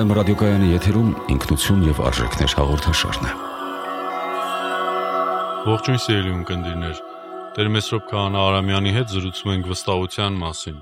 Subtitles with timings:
[0.00, 3.32] Վեմ ռադիոկայանի եթերում ինքնություն եւ արժեքներ հաղորդաշարն է։
[5.66, 7.02] Ողջույն սիրելի ունկնդիրներ։
[7.58, 10.78] Տեր Մեսրոպ Քահանա Արամյանի հետ զրուցում ենք վստահության մասին։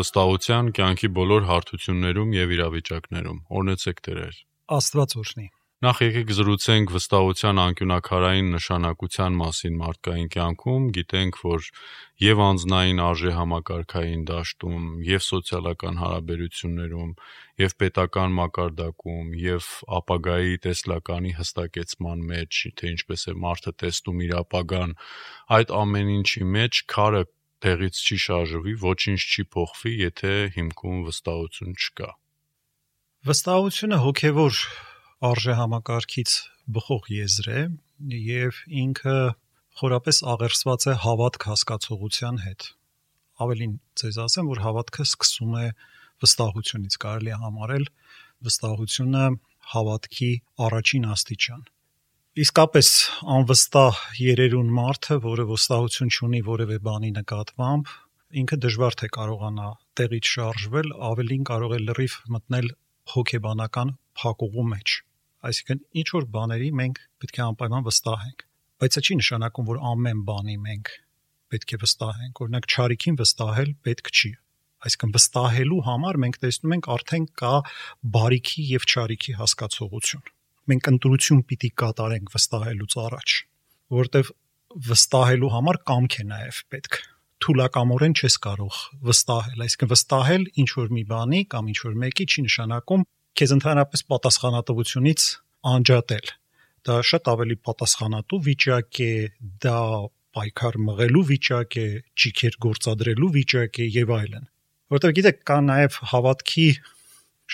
[0.00, 4.42] Վստահության կյանքի բոլոր հարթություններում եւ իրավիճակներում։ Օրնեցեք Տերեր։
[4.80, 5.46] Աստված օրհնի։
[5.86, 11.68] Նախ եկեք զրուցենք վստահության անկյունակարային նշանակության մասին մարդկային կյանքում։ Գիտենք, որ
[12.22, 17.12] եւ անznային արժե համակարգային դաշտում, եւ սոցիալական հարաբերություններում,
[17.62, 19.68] եւ պետական մակարդակում, եւ
[20.00, 24.96] ապագայի տեսլականի հստակեցման մեջ, թե ինչպես է մարդը տեսնում իր ապագան,
[25.60, 27.22] այդ ամեն ինչի մեջ քարը
[27.62, 32.10] տեղից չի շարժվի, ոչինչ չի փոխվի, եթե հիմքում վստահություն չկա։
[33.30, 34.62] Վստահությունը հոգեվոր
[35.24, 36.32] արժեհամակարգից
[36.76, 37.60] բխող եզր է
[38.20, 39.14] եւ ինքը
[39.80, 42.66] խորապես աղերսված է հավատք հասկացողության հետ։
[43.44, 45.70] Ավելին ցեզ ասեմ, որ հավատքը սկսում է
[46.24, 47.86] վստահությունից կարելի է համարել
[48.48, 49.24] վստահությունը
[49.72, 50.30] հավատքի
[50.66, 51.64] առաջին աստիճան։
[52.44, 52.88] Իսկապես
[53.36, 57.92] անվստահ երերուն մարդը, որը վստահություն չունի որևէ բանի նկատմամբ,
[58.44, 62.72] ինքը դժվար թե կարողանա տեղից շարժվել, ավելին կարող է լրիվ մտնել
[63.16, 65.00] հոգեբանական փակուղու մեջ
[65.46, 68.44] Այսինքն ինչ որ բաների մենք պետք է անպայման վստահենք,
[68.82, 70.90] բայց դա չի նշանակում, որ ամեն բանի մենք
[71.54, 74.30] պետք է վստահենք։ Օրինակ ճարիքին վստահել պետք չի։
[74.86, 77.52] Այսինքն վստահելու համար մենք տեսնում ենք արդեն կա
[78.16, 80.30] բարիքի եւ ճարիքի հասկացողություն։
[80.66, 83.36] Մենք ընտրություն պիտի կատարենք վստահելուց առաջ,
[83.96, 84.32] որովհետեւ
[84.86, 86.98] վստահելու համար կամք է նաեւ պետք
[87.46, 88.76] թուլակամորեն չես կարող
[89.06, 93.04] վստահել, այսինքն վստահել ինչ որ մի բանի կամ ինչ որ մեկի չի նշանակում
[93.36, 95.24] քեզ ընդհանրապես պատասխանատվությունից
[95.70, 96.30] անջատել։
[96.86, 99.12] Դա շատ ավելի պատասխանատու վիճակ է,
[99.64, 99.80] դա
[100.36, 101.86] պայքար մղելու վիճակ է,
[102.22, 104.48] ճիքեր գործադրելու վիճակ է եւ այլն։
[104.96, 106.66] Որտեղ գիտեք, կա նաեւ հավատքի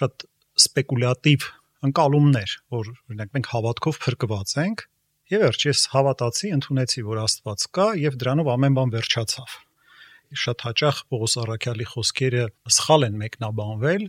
[0.02, 0.26] շատ
[0.62, 1.46] սպեկուլյատիվ
[1.88, 4.86] ընկալումներ, որ օրինակ մենք հավատքով փրկված ենք,
[5.32, 9.60] եւ վերջ ես հավատացի, ընդունեցի, որ Աստված կա եւ դրանով ամեն բան վերջացավ
[10.42, 12.44] շատ հաճախ Պողոս Արաքյալի խոսքերը
[12.76, 14.04] սխալ են մեկնաբանվել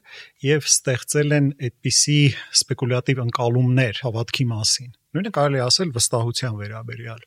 [0.48, 2.18] եւ ստեղծել են այդպիսի
[2.60, 7.22] սպեկուլյատիվ ընկալումներ հավատքի մասին։ Նույնը կարելի ասել վստահության վերաբերյալ։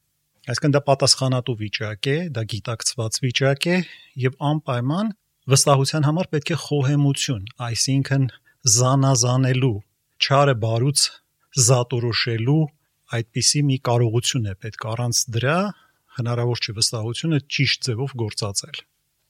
[0.46, 3.76] Այսինքն դա պատասխանատու վիճակ է, դա գիտակցված վիճակ է
[4.26, 5.12] եւ անպայման
[5.50, 8.26] վստահության համար պետք է խոհեմություն, այսինքն
[8.76, 9.76] զանազանելու,
[10.22, 11.02] չարը բարուց
[11.66, 12.62] զատորոշելու
[13.16, 15.58] այդպիսի մի կարողություն է պետք առանց դրա
[16.20, 18.78] հնարավոր չէ վստահությունը ճիշտ ձևով գործածել։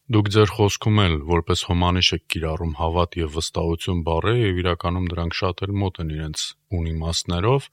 [0.06, 5.38] Դուք ձեր խոսքում էլ որպես հոմանիշ եք կիրառում հավատ եւ վստահություն բառերը եւ իրականում դրանք
[5.40, 6.44] շատ էլ մոտ են իրենց
[6.78, 7.66] ունիմաստներով։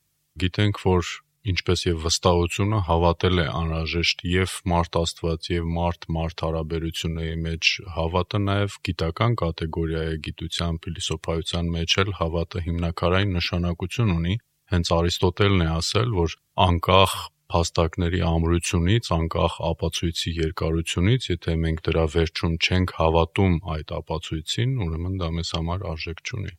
[0.43, 1.11] Գիտենք, որ
[1.53, 8.39] ինչպես եւ վստահությունը հավատել է անհրաժեշտ եւ մարդ Աստված եւ մարդ մարդ հարաբերությունների մեջ հավատը
[8.47, 14.37] նաեւ գիտական կատեգորիա է գիտության փիլիսոփայության մեջ էլ հավատը հիմնակարային նշանակություն ունի
[14.73, 16.37] հենց Արիստոտելն է ասել որ
[16.67, 17.17] անկախ
[17.53, 25.29] փաստակների ամրությունից, անկախ ապացույցի երկարությունից, եթե մենք դրա վերջում չենք հավատում այդ ապացույցին, ուրեմն դա
[25.37, 26.53] մեզ համար արժեք չունի։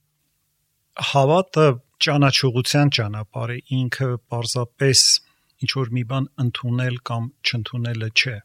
[1.14, 1.66] Հավատը
[2.04, 5.00] ճանաչողության ճանապարհ է, ինքը պարզապես
[5.64, 8.36] ինչ որ մի բան ընդունել կամ չընդունելը չէ։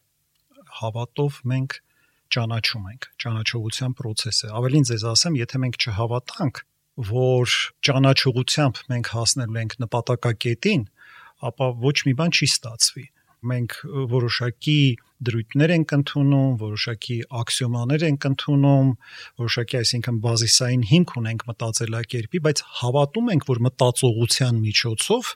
[0.80, 1.76] Հավատով մենք
[2.34, 6.60] ճանաչում ենք, ճանաչողության process է։ Ավելին ձեզ ասեմ, եթե մենք չհավատանք,
[7.10, 7.54] որ
[7.86, 10.84] ճանաչողությամբ մենք հասնելու ենք նպատակակետին,
[11.48, 13.06] ապա ոչ մի բան չի ստացվի
[13.50, 13.74] մենք
[14.10, 14.80] որոշակի
[15.24, 18.90] դրույթներ ենք ընդունում, որոշակի աքսիոմաներ ենք ընդունում,
[19.40, 25.32] որոշակի այսինքն բազիսային հիմք ունենք մտածելակերպի, բայց հավատում ենք, որ մտածողության միջոցով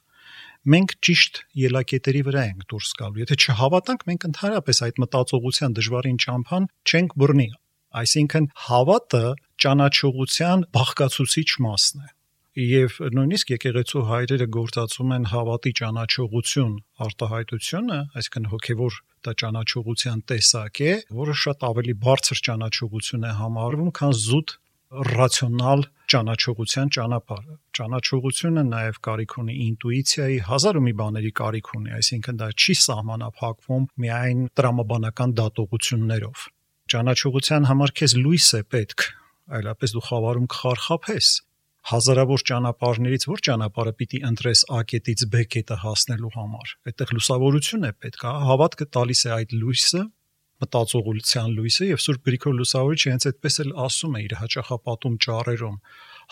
[0.75, 6.69] մենք ճիշտ ելակետերի վրա ենք դուրս գալու։ Եթե չհավատանք, մենք ընդհանրապես այդ մտածողության դժվարին ճամփան
[6.89, 7.49] չենք բռնի։
[7.95, 9.25] Այսինքն հավատը
[9.65, 12.09] ճանաչողության բաղկացուցիչ մասն է
[12.55, 16.75] եւ նույնիսկ եկեղեցու հայրերը գործածում են հավատի ճանաչողություն
[17.07, 24.15] արտահայտությունը, այսինքն հոգեվոր դա ճանաչողության տեսակ է, որը շատ ավելի բարձր ճանաչողություն է համարվում, քան
[24.25, 24.55] զուտ
[24.95, 25.81] ռացիոնալ
[26.15, 32.49] ճանաչողության ճանապարհը։ Ճանաչողությունը նաև կարիք ունի ինտուիցիայի, հազար ու մի բաների կարիք ունի, այսինքն դա
[32.55, 36.47] չի սահմանափակվում միայն տրամաբանական դատողություններով։
[36.95, 39.09] Ճանաչողության համար քեզ լույս է պետք,
[39.59, 41.33] այլապես դու խավարում կխարխափես
[41.85, 47.91] հազարավոր ճանապարհներից որ ճանապարհը պիտի ընտրես A կետից B կետը հասնելու համար։ Այդտեղ լուսավորություն է
[48.05, 50.03] պետք, հա, հավատքը տալիս է այդ լույսը,
[50.65, 55.79] մտածողության լույսը եւ Սուրբ Գրիգոր Լուսավորիչը հենց այդպես էլ ասում է իր հաճախապատում ճառերում.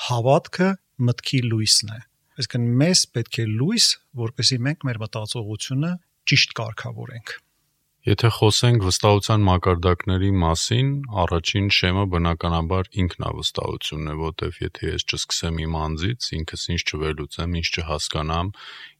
[0.08, 0.68] հավատքը
[1.08, 2.00] մտքի լույսն է։
[2.32, 3.86] Այսինքն մեզ պետք է լույս,
[4.22, 5.90] որպեսզի մենք մեր մտածողությունը
[6.32, 7.34] ճիշտ կարգավորենք։
[8.02, 10.88] Եթե խոսենք վստահության մակարդակների մասին,
[11.22, 17.70] առաջին շեմը բնականաբար ինքնավստահությունն է, որտեվ եթե ես չսկսեմ իմ անձից, ինքս ինձ չվերլուծեմ, ինձ
[17.78, 18.50] չհասկանամ,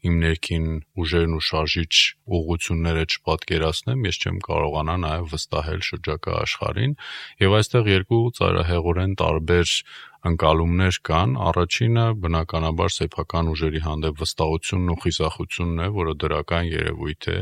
[0.06, 0.68] իմ ներքին
[1.02, 1.94] ուժերն ու շարժիչ
[2.38, 6.94] ուղությունները չպատկերացնեմ, ես չեմ կարողանա նաև վստահել շրջակա աշխարհին,
[7.42, 9.76] եւ այստեղ երկու ծայրահեղորեն տարբեր
[10.28, 17.38] ընկալումներ կան։ Առաջինը բնականաբար սեփական ուժերի հանդեպ վստահությունն ու խիզախությունն է, որը դրական երևույթ է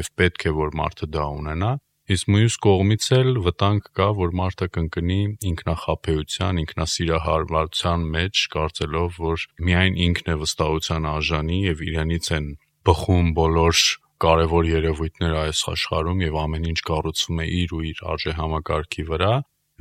[0.00, 1.72] եւ պետք է որ մարդը դա ունենա։
[2.12, 5.18] Իսկ մյուս կողմից էլ վտանգ կա, որ մարդը կընկնի
[5.52, 12.48] ինքնախապեյության, ինքնասիրահարվածության մեջ, կարծելով, որ միայն ինքն է վստահության արժանի եւ իրենից են
[12.88, 13.84] բխում բոլոր
[14.22, 19.32] կարևոր երևույթները այս աշխարհում եւ ամեն ինչ կառուցվում է իր ու իր արժեհամակարգի վրա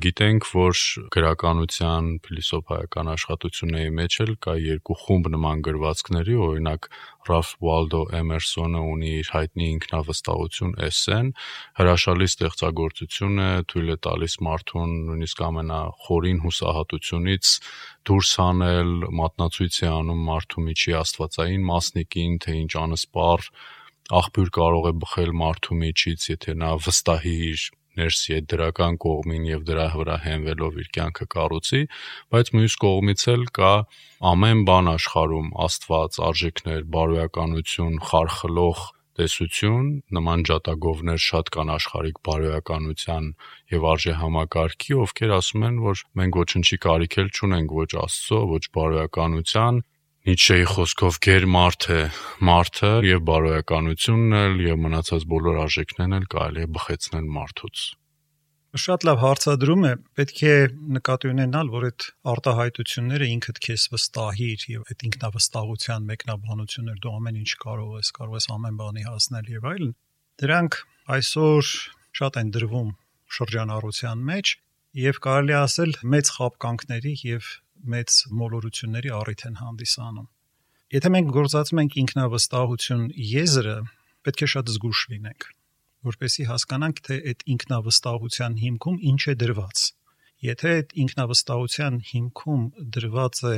[0.01, 0.80] Գիտենք, որ
[1.13, 6.88] գրականության, փիլիսոփայական աշխատությունների մեջ էլ կա երկու խումբ նման գրվածքների, օրինակ
[7.27, 11.30] Ralph Waldo Emerson-ը ունի իր հայտնի ինքնավստահություն էսսեն,
[11.81, 17.51] հրաշալի ստեղծագործություն է, թույլ է տալիս մարդուն նույնիսկ ամենախորին հուսահատությունից
[18.09, 23.45] դուրս հանել, մատնացույց է անում մարդու միջի աստվածային մասնիկին, թե ինչ անսպառ
[24.21, 27.68] աղբյուր կարող է բխել մարդու միջից, եթե նա վստահի իր
[27.99, 31.81] ներսի այդ դրական կողմին եւ դրա վրա հենվելով իր կյանքը կառուցի,
[32.31, 33.73] բայց մյուս կողմից էլ կա
[34.31, 38.83] ամեն բան աշխարհում Աստված, արժեքներ, բարոյականություն, խարխլող
[39.19, 43.25] տեսություն, նման ջատագովներ շատ կան աշխարհիկ բարոյականության
[43.75, 48.63] եւ արժե համակարգի, ովքեր ասում են, որ մենք ոչնչի կարիք էլ չունենք ոչ Աստծո, ոչ
[48.77, 49.81] բարոյականության,
[50.21, 52.01] Նիցշեի խոսքով գեր մարդ է
[52.45, 57.85] մարդը եւ բարոյականությունն էլ եւ մնացած բոլոր արժեքներն էլ կարելի է բխեցնել մարդուց։
[58.83, 60.53] Շատ լավ հարցադրում է։ Պետք է
[60.97, 67.51] նկատի ունենալ, որ այդ արտահայտությունները ինքդ քեզ վստահիր եւ այդ ինքնավստահության մեկնաբանություններ դու ամեն ինչ
[67.65, 69.91] կարող ես, կարող ես ամեն բանի հասնել եւ այլն։
[70.45, 70.79] Դրանք
[71.17, 71.74] այսօր
[72.21, 72.94] շատ են դրվում
[73.41, 74.56] շրջանառության մեջ
[75.01, 77.51] եւ կարելի ասել մեծ խապկանքների եւ
[77.94, 80.28] մեծ մոլորությունների առիթ են հանդիսանում։
[80.92, 83.75] Եթե մենք գործածում ենք ինքնավստահություն եզրը,
[84.28, 85.50] պետք է շատ զգուշ լինենք,
[86.12, 89.83] որպեսզի հասկանանք, թե այդ ինքնավստահության հիմքում ինչ է դրված։
[90.42, 92.63] Եթե այդ ինքնավստահության հիմքում
[92.98, 93.57] դրված է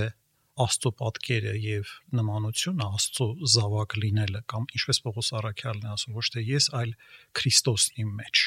[0.54, 6.44] Աստծո պատկերը եւ նմանությունը Աստծո զավակ լինելը կամ ինչպես Պողոս Արաքյալն է ասում ոչ թե
[6.46, 6.92] ես այլ
[7.40, 8.44] Քրիստոսն իմ մեջ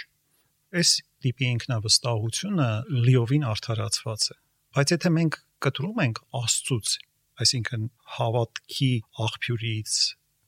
[0.76, 0.93] այս
[1.26, 2.69] տիպի ինքնավստահությունը
[3.06, 4.37] լիովին արդարացված է
[4.76, 6.93] բայց եթե մենք կտրում ենք Աստծուց,
[7.47, 8.93] այսինքն հավատքի
[9.26, 9.97] աղբյուրից,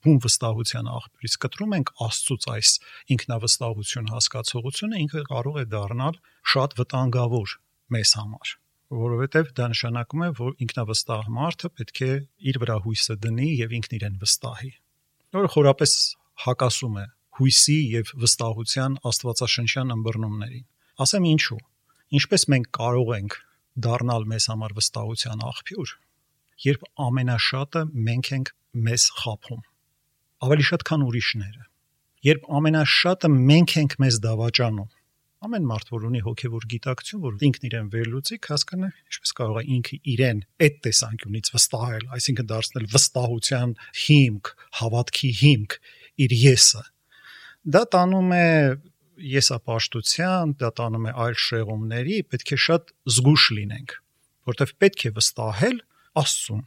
[0.08, 2.72] հում վստահության աղբյուրից կտրում ենք Աստծուց այս
[3.16, 6.22] ինքնավստահություն հասկացողությունը, ինքը կարող է դառնալ
[6.54, 7.58] շատ վտանգավոր
[7.98, 8.56] մեզ համար
[8.88, 12.12] որովհետև դա նշանակում է, որ ինքնավստահ մարդը պետք է
[12.48, 14.70] իր վրա հույսը դնի եւ ինքն իրեն վստահի։
[15.36, 15.92] Որը խորապես
[16.44, 17.04] հակասում է
[17.38, 20.64] հույսի եւ վստահության աստվածաշնչյան ըմբռնումներին։
[21.04, 21.60] Ասեմ ինչու։
[22.18, 23.36] Ինչպես մենք կարող ենք
[23.86, 25.94] դառնալ մեզ համար վստահության աղբյուր,
[26.64, 28.52] երբ ամենաշատը մենք ենք
[28.88, 29.64] մեզ խափում։
[30.48, 31.66] Ավելի շատ քան ուրիշները։
[32.28, 34.94] Երբ ամենաշատը մենք ենք մեզ դավաճանում։
[35.38, 39.98] Ամեն մարդ, որ ունի հոգևոր գիտակցություն, որ ինքն իրեն վերլուծի, հասկանա ինչպես կարող է ինքը
[40.12, 44.50] իրեն այդ տեսանկյունից վստահել, այսինքն դարձնել վստահության հիմք,
[44.80, 45.76] հավատքի հիմք
[46.26, 46.82] իր եսը։
[47.78, 48.48] Դա տանում է
[49.18, 53.94] եսապաշտության, դա տանում է այլ շեղումների, պետք է շատ զգուշ լինենք,
[54.50, 55.78] որտեղ պետք է վստահել
[56.18, 56.62] Աստծուն,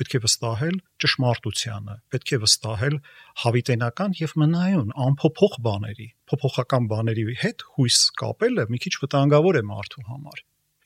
[0.00, 2.94] պետք է վստահել ճշմարտությանը, պետք է վստահել
[3.42, 10.06] հավիտենական եւ մնայուն անփոփոխ բաների, փոփոխական բաների հետ հույս կապելը մի քիչ վտանգավոր է մարդու
[10.08, 10.40] համար։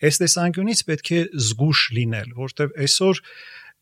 [0.04, 3.20] Այս տեսանկյունից պետք է զգուշ լինել, որտեղ այսօր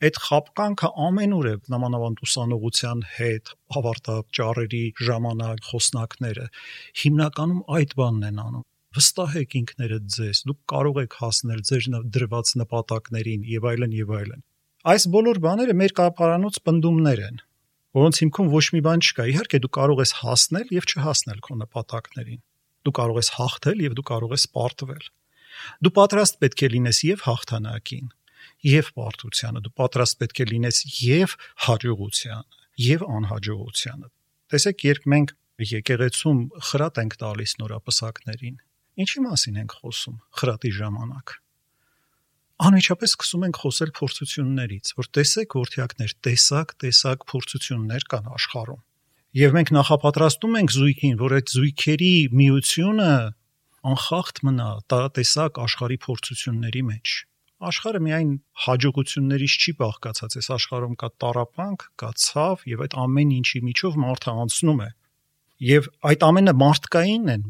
[0.06, 6.46] այդ խապկանքը ամենուր է նամանավանդ ուսանողության հետ ավարտաճարերի ժամանակ խոսնակները
[7.02, 8.66] հիմնականում այդ բանն են անում.
[8.92, 14.42] Վստահեք ինքներդ ձեզ դուք կարող եք հասնել ձեր դրված նպատակներին եւ այլն եւ այլն
[14.82, 17.36] այս բոլոր բաները մեր կապարանոց պնդումներ են
[17.98, 22.40] որոնց հիմքում ոչ մի բան չկա իհարկե դու կարող ես հասնել եւ չհասնել քո նպատակներին
[22.82, 25.06] դու կարող ես հաղթել եւ դու կարող ես պարտվել
[25.86, 28.10] դու պատրաստ պետք է լինես եւ հաղթանակին
[28.62, 34.10] եւ բարդությանը դու պատրաստ պետք է լինես եւ հաջողությանը եւ անհաջողությանը
[34.52, 35.32] տեսեք երբ մենք
[35.72, 36.38] եկեղեցում
[36.68, 38.56] խրատ ենք տալիս նորապսակներին
[39.02, 41.34] ինչի մասին ենք խոսում խրատի ժամանակ
[42.62, 48.82] անմիջապես սկսում ենք խոսել փորձություններից որ տեսեք որթիակներ տեսակ տեսակ փորձություններ կան աշխարհում
[49.42, 53.12] եւ մենք նախապատրաստում ենք զույգին որ այդ զույգերի միությունը
[53.92, 57.14] անխախտ մնա տարատեսակ աշխարհի փորձությունների մեջ
[57.68, 58.32] աշխարհը միայն
[58.64, 64.34] հաջողություններից չի բաղկացած, այս աշխարհում կա տարապանք, կա ցավ եւ այդ ամեն ինչի միջով մարդը
[64.42, 64.90] անցնում է։
[65.62, 67.42] Եվ այդ ամենը մարդկային են,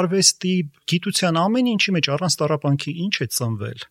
[0.00, 0.54] արվեստի,
[0.90, 3.84] գիտության ամեն ինչի մեջ առանց տարապանքի ինչ է ծնվել։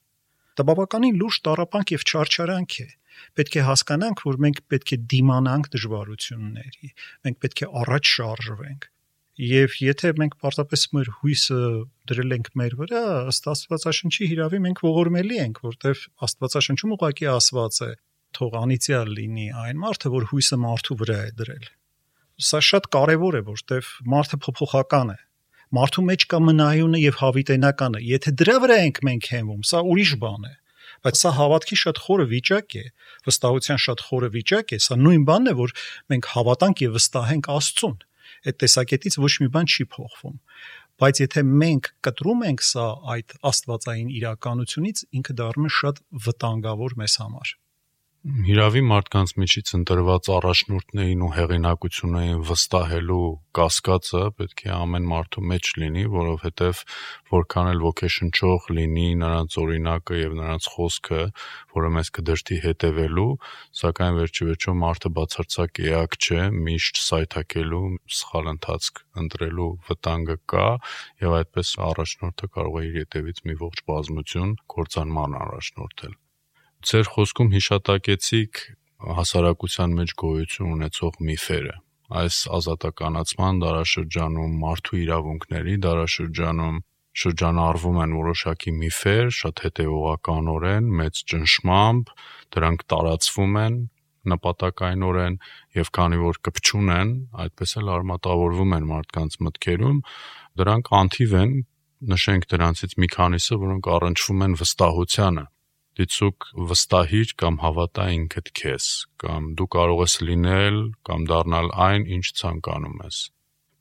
[0.59, 2.89] Դա բավականին լուրջ տարապանք եւ չարչարանք է
[3.39, 6.91] պետք է հասկանանք, որ մենք պետք է դիմանանք դժվարությունների,
[7.27, 8.87] մենք պետք է առաջ շարժվենք։
[9.39, 11.59] Եվ եթե մենք պարզապես մեր հույսը
[12.11, 17.91] դրել ենք մեր վրա, ըստ Աստվածաշնչի հիրավի մենք ողորմելի ենք, որտեվ Աստվածաշնչում ուղղակի ասված է.
[18.35, 21.63] թող անիցիալ լինի այն մարդը, որ հույսը մարդու վրա է դրել։
[22.49, 25.19] Սա շատ կարևոր է, որտեվ մարդը փոփոխական է
[25.79, 30.47] մարդու մեջ կա մնայունը եւ հավիտենականը։ Եթե դրա վրա ենք մենք հենվում, սա ուրիշ բան
[30.49, 30.53] է
[31.05, 32.85] բայց սա հավատքի շատ խորը վիճակ է,
[33.29, 35.73] վստահության շատ խորը վիճակ է, սա նույն բանն է, որ
[36.11, 37.95] մենք հավատանք եւ վստահենք Աստծուն։
[38.47, 40.37] Այդ տեսակետից ոչ մի բան չի փոխվում։
[40.99, 47.15] Բայց եթե մենք կտրում ենք սա այդ աստվածային իրականությունից, ինքը դառնում է շատ վտանգավոր մեզ
[47.23, 47.53] համար։
[48.19, 53.27] Հիրավի մարդկանց միջից ընտրված առաջնորդներին ու հեղինակություններին վստահելու
[53.59, 56.81] կասկածը պետք է ամեն մարդու մեջ լինի, որովհետև
[57.31, 61.23] որքան էլ ոգեշնչող լինի նրանց օրինակը եւ նրանց խոսքը,
[61.79, 63.31] որը մեզ կդրտի հետևելու,
[63.79, 67.83] սակայն վերջիվերջո մարդը բացարձակ էակ չէ, միշտ սայթակելու,
[68.19, 70.71] սխալ ընթացք ընտրելու վտանգը կա
[71.23, 76.19] եւ այդպես առաջնորդը կարող է իր հետևից մի ողջ բազմություն կործանման առաջնորդել
[76.79, 78.59] Ձեր խոսքում հիշատակեցիք
[79.15, 81.73] հասարակության մեջ գոյություն ունեցող միֆերը։
[82.19, 86.77] Այս ազատականացման դարաշրջանում մարդու իրավունքների դարաշրջանում
[87.23, 92.15] շրջանառվում են որոշակի միֆեր, շատ հետևողականորեն, մեծ ճնշմամբ,
[92.55, 93.77] դրանք տարածվում են
[94.29, 95.37] նպատակայինորեն
[95.83, 100.01] եւ քանի որ կպչուն են, այդպես էլ արմատավորվում են մարդկանց մտքերում,
[100.63, 101.55] դրանք անթիվ են,
[102.15, 105.49] նշենք դրանցից մի քանիսը, որոնք առնչվում են վստահությանը
[105.99, 108.85] դիցուք վստահիր կամ հավատա ինքդ քեզ,
[109.25, 110.79] կամ դու կարող ես լինել
[111.09, 113.19] կամ դառնալ այն, ինչ ցանկանում ես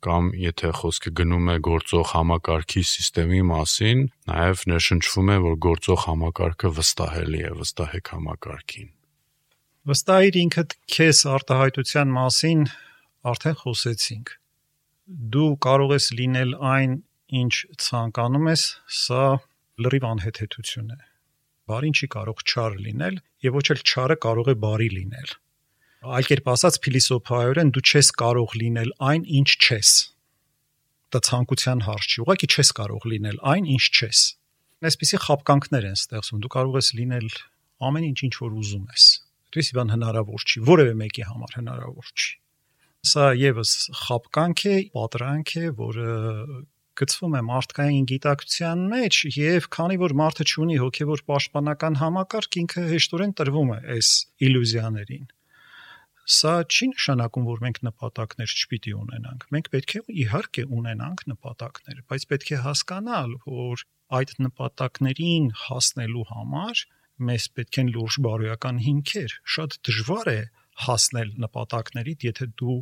[0.05, 6.71] կամ եթե խոսքը գնում է գործող համակարգի համակարգի մասին, նաև ներշնչվում է, որ գործող համակարգը
[6.77, 8.93] վստահելի է, վստահեք համակարգին։
[9.91, 12.65] Վստահիր ինքդ քեզ արտահայտության մասին
[13.33, 14.35] արդեն խոսեցինք։
[15.35, 16.97] Դու կարող ես լինել այն,
[17.43, 17.55] ինչ
[17.89, 18.65] ցանկանում ես,
[19.03, 19.29] սա
[19.83, 21.08] լրիվ անհեթեթություն է
[21.69, 25.35] բարին չի կարող չար լինել եւ ոչ էլ չարը կարող է բարի լինել։
[25.99, 29.93] Այլ կերպ ասած փիլիսոփայորեն դու չես կարող լինել այն, ինչ չես։
[31.09, 34.21] Դա ցանկության հարց չի, ուղղակի չես կարող լինել այն, ինչ չես։
[34.89, 37.29] Այսպեսի խապկանքներ են ստեղծում։ Դու կարող ես լինել
[37.89, 39.07] ամեն ինչ, ինչ որ ուզում ես։
[39.49, 42.33] Այդպեսի բան հնարավոր չի, որևէ մեկի համար հնարավոր չի։
[43.09, 43.73] Սա եւս
[44.05, 46.09] խապկանք է, պատրանք է, որը
[46.99, 53.35] գծվում է մարդկային գիտակցության մեջ եւ քանի որ մարդը ունի հոգեվոր պաշտպանական համակարգ ինքը հեշտորեն
[53.41, 54.15] տրվում է այս
[54.49, 55.29] իլյուզիաներին
[56.29, 62.27] Սա չի նշանակում, որ մենք նպատակներ չպիտի ունենանք։ Մենք պետք է իհարկե ունենանք նպատակներ, բայց
[62.33, 63.85] պետք է հասկանալ, որ
[64.19, 66.83] այդ նպատակներին հասնելու համար
[67.31, 70.39] մեզ պետք են լուրջ բարոյական հիմքեր։ Շատ դժվար է
[70.85, 72.79] հասնել նպատակներիդ, եթե դու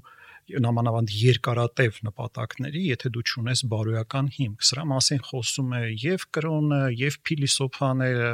[0.66, 7.18] նամանավանդ երկարատև նպատակների, եթե դու ճունես բարոյական հիմք։ Սրա մասին խոսում է եւ կրոնը, եւ
[7.26, 8.30] փիլիսոփաները,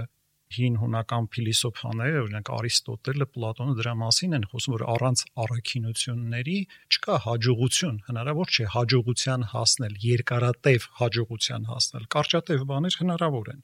[0.53, 6.57] հին հունական փիլիսոփաները, օրինակ Արիստոտելը, Պլատոնը դրա մասին են խոսում, որ առանց առաքինությունների
[6.93, 13.63] չկա հաջողություն, հնարավոր չէ հաջողության հասնել, երկարատև հաջողության հասնել։ Կարճատև բաներ հնարավոր են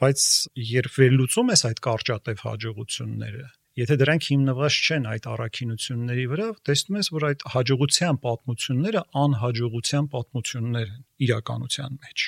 [0.00, 0.22] բայց
[0.70, 3.48] երբ վերլուծում ես այդ կարճատև հաջողությունները
[3.78, 10.88] Եթե դրանք հիմնված չեն այդ առաքինությունների վրա, տեսնում ես, որ այդ հաջողության պատմությունները անհաջողության պատմություններ
[10.90, 12.24] են իրականության մեջ։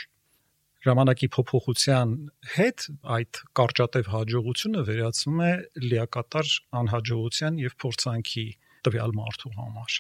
[0.83, 2.13] Ժամանակի փոփոխության
[2.53, 5.51] հետ այդ կարճատև հաջողությունը վերածվում է
[5.83, 8.47] լիակատար անհաջողության եւ փորձանքի
[8.87, 9.99] տվյալ մարդու համար,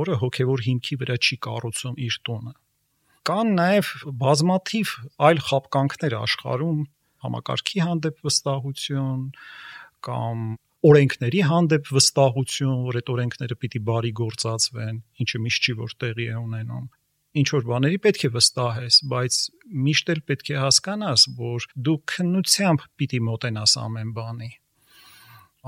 [0.00, 2.54] որը հոգեվոր հիմքի վրա չի կառուցում իր տոնը։
[3.24, 4.94] Կան նաև բազմաթիվ
[5.28, 6.80] այլ խապկանքներ աշխարհում
[7.24, 9.22] համակարգի հանդեպ վստահություն
[10.08, 10.42] կամ
[10.84, 16.36] օրենքների հանդեպ վստահություն, որ այդ օրենքները պիտի բարի գործածվեն, ինչը միշտ չի որ տեղի է
[16.44, 16.84] ունենում
[17.34, 19.36] ինչ որ բաների պետք է վստահես, բայց
[19.84, 24.50] միշտ էլ պետք է հասկանաս, որ դու քննությամբ պիտի մոտենաս ամեն բանի։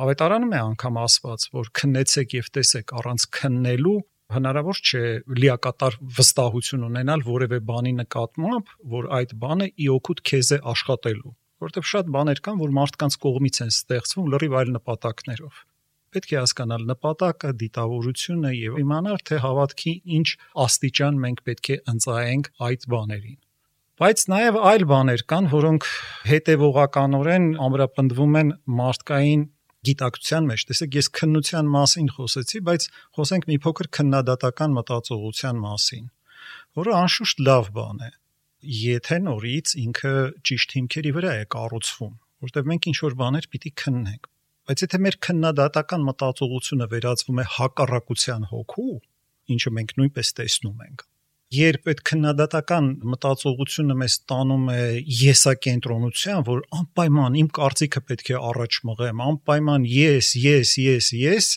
[0.07, 3.97] Ավետարանում է անգամ ասված, որ քննեցեք եւ տեսեք առանց քննելու
[4.37, 5.03] հնարավոր չէ
[5.41, 11.89] լիակատար վստահություն ունենալ որևէ բանի նկատմամբ, որ այդ բանը ի օգուտ քեզ է աշխատելու որովհետև
[11.91, 15.63] շատ բաներ կան, որ մարդկանց կողմից են ստեղծվում լրիվ այլ նպատակներով։
[16.17, 20.29] Պետք է հասկանալ նպատակը, դիտավորությունը եւ իմանալ, թե հավատքի ինչ
[20.67, 23.39] աստիճան մենք պետք է ընծայենք այդ բաներին։
[23.97, 25.89] Բայց նաև այլ բաներ կան, որոնք
[26.31, 29.45] հետևողականորեն ամրապնդվում են մարդկային
[29.87, 32.87] գիտակցության մեջ։ Տեսեք, ես քննության մասին խոսեցի, բայց
[33.17, 36.07] խոսենք մի փոքր քննադատական մտածողության մասին,
[36.77, 38.11] որը անշուշտ լավ բան է
[38.63, 40.15] եթե նորից ինքը
[40.49, 42.15] ճիշտ հիմքերի վրա է կառուցվում,
[42.47, 44.31] որտեղ մենք ինչ որ բաներ պիտի քննենք։
[44.67, 48.95] Բայց եթե մեր քննադատական մտածողությունը վերածվում է հակառակության հոգու,
[49.57, 51.05] ինչը մենք նույնպես տեսնում ենք,
[51.55, 54.81] երբ այդ քննադատական մտածողությունը մեզ տանում է
[55.21, 61.51] եսակենտրոնության, որ անպայման իմ կարծիքը պետք է առաջ մղեմ, անպայման ես, ես, ես, ես,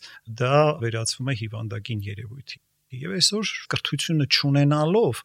[0.43, 2.61] դա վերածվում է հիվանդագին երևույթի։
[2.99, 5.23] Եվ այսօր կրթությունը ճանենալով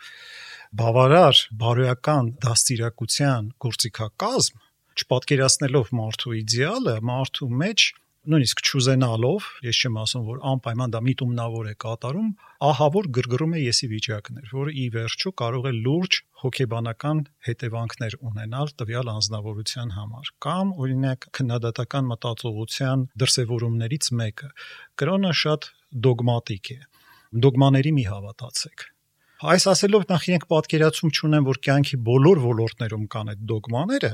[0.75, 4.55] բավարար բարոյական դաստիարակության գործիքակազմ,
[4.99, 7.85] չպատկերացնելով մարդու իդեալը, մարդու մեջ
[8.25, 12.31] նույնիսկ ճուզենալով, ես չեմ ասում, որ անպայման դա միտումնավոր է կատարում,
[12.69, 19.13] ահավոր գրգռում է եսի վիճակներ, որը ի վերջո կարող է լուրջ հոգեբանական հետևանքներ ունենալ տվյալ
[19.15, 24.51] անznավորության համար։ Կամ օրինակ քննադատական մտածողության դրսևորումներից մեկը՝
[25.05, 25.71] կրոնը շատ
[26.09, 26.81] դոգմատիկ է։
[27.45, 28.89] Դոգմաների մի հավատացեք
[29.43, 34.11] Այս ասելով նախ իրենք պատկերացում չունեն, որ կյանքի բոլոր ոլորտներում կան այդ դոգմաները,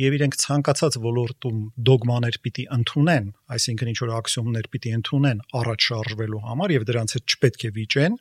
[0.00, 1.56] եւ իրենք ցանկացած ոլորտում
[1.88, 7.34] դոգմաներ պիտի ընդունեն, այսինքն ինչ որ աքսիոմներ պիտի ընդունեն առաջ շարժվելու համար եւ դրանց հետ
[7.34, 8.14] չպետք է վիճեն,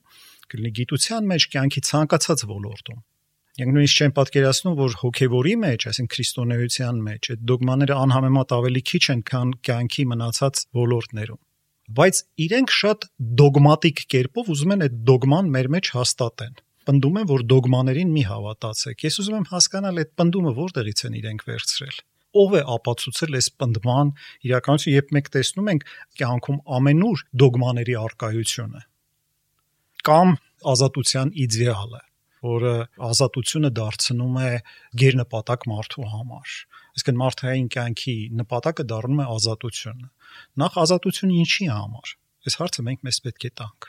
[0.50, 3.04] կլինի գիտության մեջ, կյանքի ցանկացած ոլորտում։
[3.60, 9.04] Մենք նույնիսկ չեն պատկերացնում, որ հոգեվորի մեջ, այսինքն քրիստոնեության մեջ, այդ դոգմաները անհամեմատ ավելի քիչ
[9.14, 11.42] են, քան կյանքի մնացած ոլորտներում
[11.98, 13.08] բայց իրենք շատ
[13.42, 19.04] դոգմատիկ կերպով ուզում են այդ դոգման մեր մեջ հաստատեն պնդում են, որ դոգմաներին մի հավատացեք։
[19.06, 21.98] Ես ուզում եմ հասկանալ այդ պնդումը որտեղից են իրենք վերցրել
[22.40, 24.12] ով է ապացուցել այս պնդման
[24.46, 25.86] իրականություն, երբ մենք տեսնում ենք
[26.20, 28.82] կյանքում ամենուր դոգմաների արկայությունը
[30.10, 30.36] կամ
[30.74, 32.02] ազատության իդեալը,
[32.46, 32.74] որը
[33.10, 34.52] ազատությունը դարձնում է
[35.02, 36.54] գերնպատակ մարդու համար։
[36.90, 40.08] Այսինքն մարդային կյանքի նպատակը դառնում է ազատությունը։
[40.60, 42.12] Նախ ազատությունը ինչի համար։
[42.50, 43.88] Այս հարցը մենք մեզ պետք է տանք։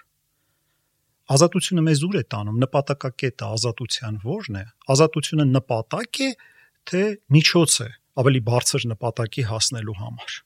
[1.30, 6.30] Ազատությունը մեզ ուր է տանում։ Նպատակակետը ազատության ո՞րն է։ Ազատությունը նպատակ է,
[6.90, 7.02] թե
[7.36, 7.88] միջոց է
[8.20, 10.38] ավելի բարձր նպատակի հասնելու համար։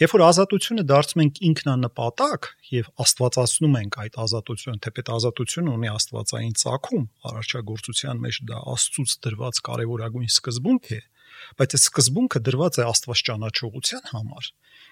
[0.00, 6.54] Երբ որ ազատությունը դարձնում ենք ինքնանպատակ եւ աստվածացնում ենք այդ ազատությունը, թեպետ ազատությունը ունի աստվածային
[6.56, 11.00] ցակում, արարչագործության մեջ դա աստծուց դրված կարևորագույն սկզբունք է,
[11.60, 14.48] բայց այդ սկզբունքը դրված է Աստված ճանաչողության համար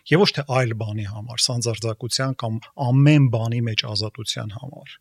[0.09, 4.95] եւ ոչ թե այլ բանի համար, սանձարձակության կամ ամեն բանի մեջ ազատության համար։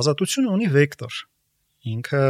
[0.00, 1.18] Ազատությունը ունի վեկտոր։
[1.86, 2.22] Ինքը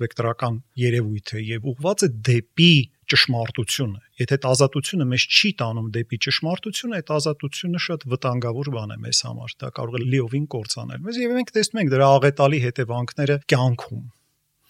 [0.00, 2.72] վեկտորական երևույթ է եւ ուղղված է դեպի
[3.12, 8.98] ճշմարտությունը։ Եթե այդ ազատությունը մեզ չի տանում դեպի ճշմարտությունը, այդ ազատությունը շատ վտանգավոր բան է
[9.04, 13.36] մեզ համար։ Դա կարող է լիովին կործանել մեզ եւ մենք տեսնում ենք դրա աղետալի հետևանքները
[13.54, 14.04] կյանքում։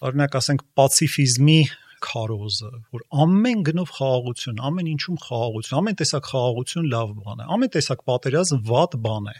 [0.04, 1.60] Օրինակ ասենք պացիֆիզմի
[2.04, 7.72] քարոզը, որ ամեն գնով խաղաղություն, ամեն ինչում խաղաղություն, ամեն տեսակ խաղաղություն լավ բան է, ամեն
[7.74, 9.36] տեսակ պատերազմ վատ բան է։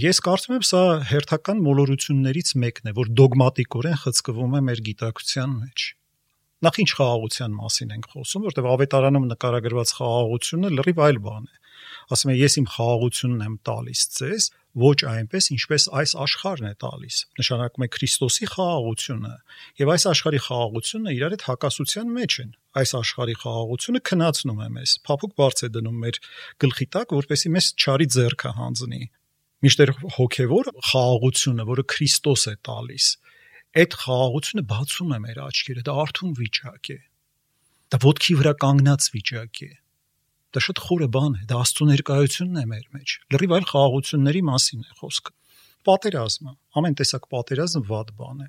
[0.00, 5.86] Ես կարծում եմ սա հերթական մոլորություններից մեկն է, որ դոգմատիկորեն խցկվում է մեր գիտակցության մեջ։
[6.60, 11.58] Նախ ինչ խաղաղության մասին ենք խոսում, որտեղ ավետարանում նկարագրված խաղաղությունը լրիվ այլ բան է։
[12.14, 17.16] Ասում է ես իմ խաղաղությունն եմ տալիս ձեզ, ոչ այնպես, ինչպես այս աշխարհն է տալիս։
[17.40, 19.32] Նշանակում է Քրիստոսի խաղաղությունը,
[19.80, 24.94] եւ այս աշխարհի խաղաղությունը իրար հետ հակասության մեջ են։ Այս աշխարհի խաղաղությունը քնացնում է մեզ,
[25.10, 26.20] փափուկ բարձ է դնում մեր
[26.62, 29.02] գլխի տակ, որպեսի մեզ չարի ձեռքը հանձնի։
[29.60, 33.06] Միշտեր հոգեվոր խաղաղությունը, որը Քրիստոս է տալիս,
[33.80, 36.98] այդ խաղաղությունը բացում է մեր աչքերը, դա արթուն վիճակ է։
[37.90, 39.70] Դա ոդքի վրա կանգնած վիճակ է
[40.50, 44.80] Դա շատ խորը բան է, դա Աստծո ներկայությունն է մեր մեջ։ Լրիվ այլ խաղաղությունների մասին
[44.82, 45.32] է խոսքը։
[45.86, 48.48] Պատերազմը, ամեն տեսակ պատերազմ վատ բան է։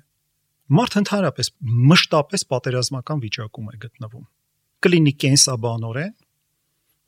[0.72, 1.50] Մարդ ընդհանրապես
[1.92, 4.24] մշտապես պատերազմական վիճակում է գտնվում։
[4.82, 6.14] Կլինի կենսաբանորեն,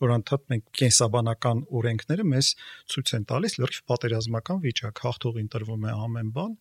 [0.05, 2.51] որ անդադ մենք կենսաբանական օրենքները մեզ
[2.95, 6.55] ցույց են տալիս լրիվ պատերազմական վիճակ, հաղթողին տրվում է ամեն բան,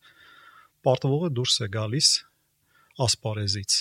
[0.88, 2.10] պարտվողը դուրս է գալիս
[3.04, 3.78] ասպարեզից։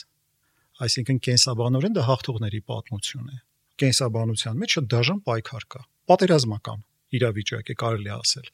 [0.82, 3.40] Այսինքն կենսաբանորեն դա հաղթողների պատմություն է
[3.80, 5.82] կենսաբանության մեջ դաժան պայքար կա։
[6.12, 6.80] Պատերազմական
[7.18, 8.48] իրավիճակ է կարելի ասել։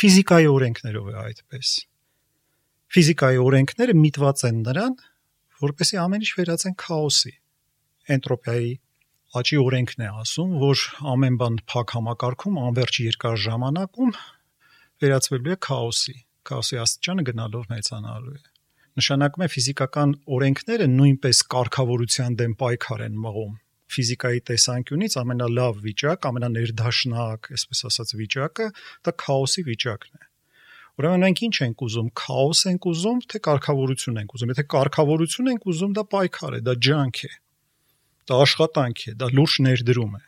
[0.00, 1.74] Ֆիզիկայի օրենքներով է այդպես։
[2.94, 4.96] Ֆիզիկայի օրենքները միտված են նրան,
[5.64, 7.34] որպեսզի ամեն ինչ վերածեն քաոսի։
[8.14, 8.72] Էնտրոպիայի
[9.34, 10.82] աճի օրենքն է ասում, որ
[11.14, 14.12] ամեն բան փակ համակարգում անverջ երկար ժամանակում
[15.04, 18.42] վերածվելու է քաոսի։ Քաոսի աստիճանը գնալով մեծանալու է
[18.94, 23.54] նշանակում է ֆիզիկական օրենքները նույնպես կարգավորության դեմ պայքար են մղում
[23.92, 28.68] ֆիզիկայի տեսանկյունից ամենալավ վիճակ, ամենաներդաշնակ, այսպես ասած վիճակը
[29.04, 30.28] դա քաոսի վիճակն է։
[30.94, 35.66] Ուրեմն մենք ինչ ենք ուզում, քաոս ենք ուզում, թե կարգավորություն ենք ուզում։ Եթե կարգավորություն ենք
[35.74, 37.32] ուզում, դա պայքար է, դա ջանք է։
[38.30, 40.22] Դա աշխատանք է, դա լուրջ ներդրում է։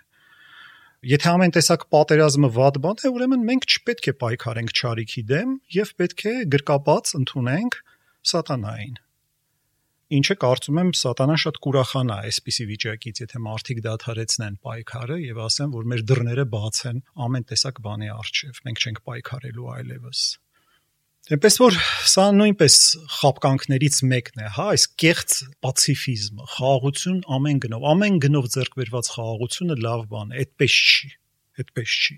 [1.07, 5.93] Եթե ամեն տեսակ պատերազմը վատ բան է, ուրեմն մենք չպետք է պայքարենք ճարիքի դեմ եւ
[6.03, 7.79] պետք է գրկապած ընդունենք
[8.27, 8.97] սատանային։
[10.07, 15.87] Ինչը կարծում եմ սատանան շատ կուրախանա այսպիսի վիճակից, եթե մարդիկ դադարեցնեն պայքարը եւ ասեն, որ
[15.91, 20.21] մեր դռները բաց են ամեն տեսակ բանի առջև։ Մենք չենք պայքարելու այլևս։
[21.27, 21.79] Այնպես որ
[22.13, 22.77] սա նույնպես
[23.17, 25.35] խապկանքներից մեկն է, հա, այս կեղծ
[25.67, 31.11] պացիֆիզմը, խաղաղություն ամեն գնով, ամեն գնով ձեռք բերված խաղաղությունը լավ բան է, այդպես չի,
[31.65, 32.17] այդպես չի։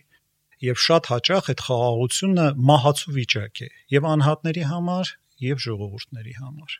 [0.68, 5.14] Եվ շատ հաճախ այդ խաղաղությունը մահացու վիճակ է, եւ անհատների համար,
[5.48, 6.77] եւ ժողովուրդների համար։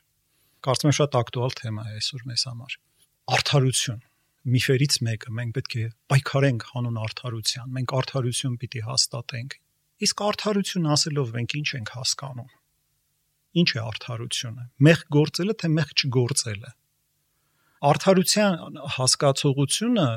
[0.67, 2.77] Կարծում եմ շատ ակտուալ թեմա է այսօր մեզ համար։
[3.39, 4.03] Արդարություն.
[4.49, 9.57] Միֆերից մեկը մենք պետք է պայքարենք հանուն արդարության։ Մենք արդարություն պիտի հաստատենք
[9.99, 12.51] Իսկ արդարություն ասելով մենք ինչ ենք հասկանում։
[13.59, 16.71] Ինչ է արդարությունը։ Մեղ գործելը թե մեղ չգործելը։
[17.89, 20.07] Արդարության հասկացողությունը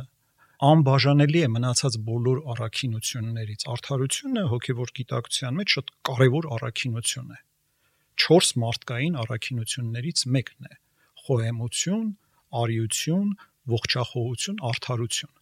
[0.70, 7.40] անբաժանելի է մնացած բոլոր առաքինություններից։ Արդարությունը հոգևոր գիտակցության մեջ շատ կարևոր առաքինություն է։
[8.20, 10.74] 4 մարդկային առաքինություններից մեկն է։
[11.26, 12.08] Խոհեմություն,
[12.62, 13.30] արիություն,
[13.72, 15.36] ողջախոհություն, արդարություն։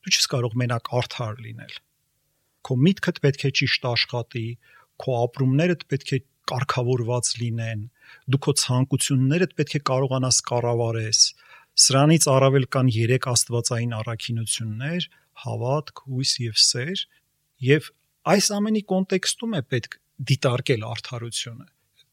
[0.00, 1.78] Դու չես կարող մենակ արդար լինել
[2.66, 4.46] քո միտքդ պետք է ճիշտ աշխատի,
[5.00, 6.18] քո ապրումներդ պետք է
[6.50, 7.82] կարգավորված լինեն,
[8.32, 11.22] դու քո ցանկություններդ պետք է կարողանաս կառավարես։
[11.84, 15.08] Սրանից առավել կան 3 աստվածային առաքինություններ՝
[15.44, 17.04] հավատք, հույս եւ սեր,
[17.70, 17.90] եւ
[18.34, 21.68] այս ամենի կոնտեքստում է պետք դիտարկել արդարությունը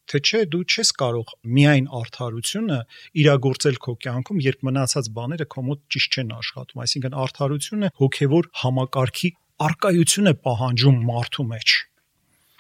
[0.08, 2.80] թե չէ դու չես կարող միայն արդարությունը
[3.24, 9.32] իրագործել քո կյանքում, երբ մնացած բաները քո մոտ ճիշտ չեն աշխատում։ Այսինքն արդարությունը հոգևոր համակարգի
[9.67, 11.76] արկայություն է պահանջում մարդու մեջ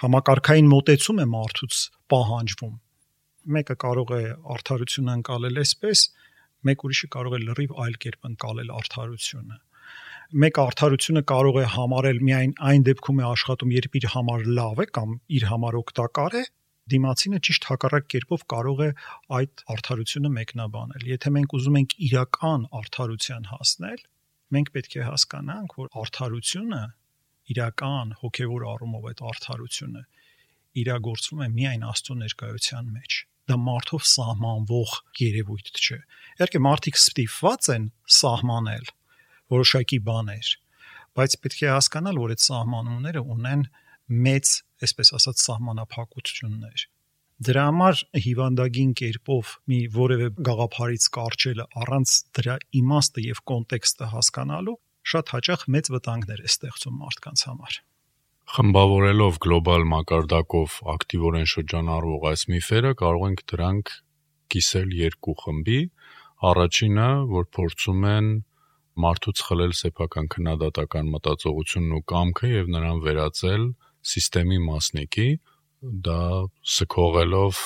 [0.01, 1.77] համակարգային մոտեցում է մարդուց
[2.13, 2.73] պահանջվում
[3.55, 4.23] մեկը կարող է
[4.55, 6.03] արդարությունը անցալել այսպես
[6.69, 9.57] մեկ ուրիշը կարող է լրիվ այլ կերպ անցալել արդարությունը
[10.43, 14.87] մեկ արդարությունը կարող է համարել միայն այն դեպքում է աշխատում երբ իր համար լավ է
[14.97, 16.43] կամ իր համար օգտակար է
[16.93, 18.89] դիմացինը ճիշտ հակառակ կերպով կարող է
[19.37, 24.03] այդ արդարությունը մեկնաբանել եթե մենք ուզում ենք իրական արդարության հասնել
[24.57, 26.83] մենք պետք է հասկանանք, որ արդարությունը
[27.51, 30.03] իրական հոգևոր առումով այդ արդարությունը
[30.77, 35.97] իրագործվում է միայն Աստծո ներկայության մեջ դա մարդով սահմանվող երևույթ չէ։
[36.37, 37.85] Իհարկե մարդիկ ստիպված են
[38.17, 38.89] սահմանել
[39.55, 40.49] որոշակի բաներ,
[41.17, 43.63] բայց պետք է հասկանալ, որ այդ սահմանումները ունեն
[44.07, 44.53] մեծ,
[44.87, 46.87] այսպես ասած, սահմանափակություններ
[47.37, 54.73] Դրա համար հիվանդագին կերպով մի որևէ գաղափարից կարճելը առանց դրա իմաստը եւ կոնտեքստը հասկանալու
[55.11, 57.77] շատ հաճախ մեծ վտանգներ է ստեղծում մարդկանց համար։
[58.57, 63.93] Խմբավորելով գլոբալ մակարդակով ակտիվորեն շրջանառվող այս միֆերը կարող ենք դրանք
[64.57, 65.79] կիսել երկու խմբի։
[66.47, 68.31] Առաջինը, որ փորձում են
[68.97, 73.67] մարդուց խլել սեփական քննադատական մտածողությունն ու կամքը եւ նրան վերածել
[74.07, 75.29] համակարգի մասնիկի,
[76.07, 76.21] դա
[76.77, 77.61] սքողելով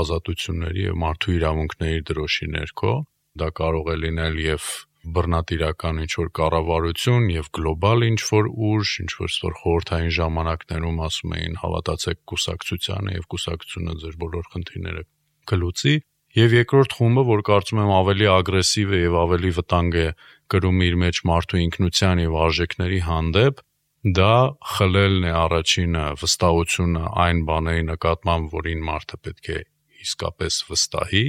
[0.00, 2.94] ազատությունների եւ մարդու իրավունքների դրոշի ներքո
[3.40, 4.66] դա կարող է լինել եւ
[5.14, 11.34] բռնատիրական ինչ որ կառավարություն եւ գլոբալ ինչ որ ուժ, ինչ որ ստոր խորթային ժամանակներում ասում
[11.38, 15.04] էին հավատացեք կուսակցությանը եւ կուսակցությունը ձեր բոլոր խնդիրները
[15.50, 15.94] կլուծի
[16.34, 20.06] եւ երկրորդ խումբը, որ կարծում եմ ավելի ագրեսիվ է եւ ավելի վտանգ է
[20.54, 23.60] կրում իր մեջ մարդու ինքնության եւ արժեքների հանդեպ,
[24.04, 29.60] Դա խլելն է առաջինը վստահությունը այն բաների նկատմամբ, որին մարդը պետք է
[30.04, 31.22] իսկապես վստահի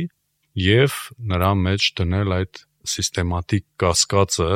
[0.59, 0.97] եւ
[1.31, 2.61] նրա մեջ դնել այդ
[2.91, 4.49] սիստեմատիկ կասկածը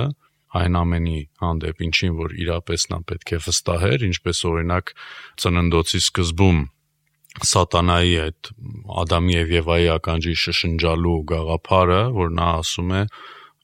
[0.59, 4.93] այն ամենի հանդեպ, ինչին որ իրապես նա պետք է վստահեր, ինչպես օրինակ
[5.39, 6.61] ծննդոցի սկզբում
[7.39, 8.53] սատանայի այդ
[8.99, 13.03] Ադամի եւ Եվայի ականջի շշնջալու գաղափարը, որ նա ասում է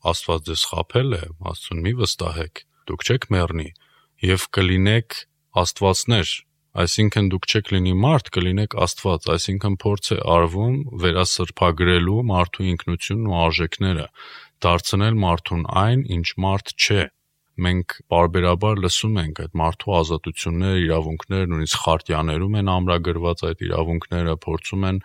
[0.05, 3.73] Աստված ձեզ խაფել է, Աստծուն մի վստահեք, դուք չեք մեռնի
[4.25, 5.17] եւ կլինեք
[5.61, 6.29] աստվածներ,
[6.81, 13.37] այսինքն դուք չեք լինի մարդ, կլինեք աստված, այսինքն փորձ է արվում վերասրբագրելու մարդու ինքնությունն ու
[13.45, 14.07] արժեքները,
[14.65, 17.03] դարձնել մարդուն այն, ինչ մարդ չէ
[17.65, 24.87] մենք բարբերաբար լսում ենք այդ մարդու ազատությունները, իրավունքները, նույնիսկ խարտյաներում են ամրագրված այդ իրավունքները, փորձում
[24.89, 24.99] են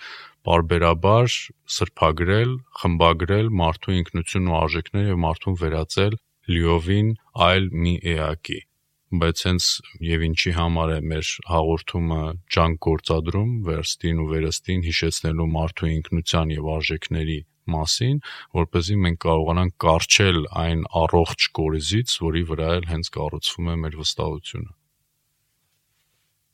[0.50, 1.37] բարբերաբար
[1.76, 6.18] սրբագրել, խմբագրել մարդու ինքնությունն ու արժեքները եւ մարդուն վերածել
[6.50, 7.14] լիովին
[7.46, 8.61] այլ մի էակի
[9.10, 9.64] բայց հենց
[10.06, 12.18] եւ ինչի համար է մեր հաղորդումը
[12.54, 17.38] ջանք գործադրում վերստին ու վերստին հիշեցնելու մարդու ինքնության եւ արժեքների
[17.74, 18.20] մասին,
[18.56, 23.74] որ เป զի մենք կարողանանք կարճել այն առողջ կորիզից, որի վրա էլ հենց կառուցվում է
[23.84, 24.70] մեր վստահությունը։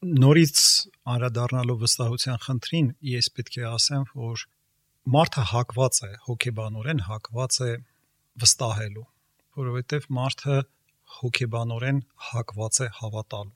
[0.06, 0.58] Նորից
[1.12, 4.46] անդրադառնալով վստահության խնդրին, ես պետք է ասեմ, որ
[5.16, 7.72] մարդը հակված է հոգեբանորեն հակված է
[8.42, 9.06] վստահելու,
[9.60, 10.56] որովհետև մարդը
[11.20, 12.00] հոգեբանորեն
[12.30, 13.54] հակված է հավատալու։